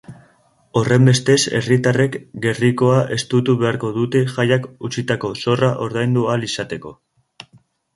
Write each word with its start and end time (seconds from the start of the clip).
Horrenbestez, 0.79 1.35
herritarrek 1.59 2.17
gerrikoa 2.47 2.97
estutu 3.19 3.57
beharko 3.63 3.93
dute 4.01 4.25
jaiak 4.35 4.69
utzitako 4.91 5.35
zorra 5.47 5.75
ordaindu 5.89 6.31
ahal 6.33 6.53
izateko. 6.55 7.01